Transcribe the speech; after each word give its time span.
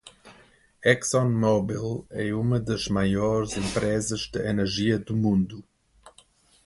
ExxonMobil 0.83 2.07
é 2.09 2.33
uma 2.33 2.59
das 2.59 2.87
maiores 2.87 3.55
empresas 3.55 4.21
de 4.25 4.39
energia 4.49 4.97
do 4.97 5.15
mundo. 5.15 5.63